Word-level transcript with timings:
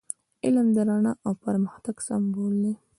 علم 0.45 0.67
د 0.75 0.77
رڼا 0.87 1.13
او 1.25 1.31
پرمختګ 1.45 1.95
سمبول 2.07 2.53
دی. 2.63 2.73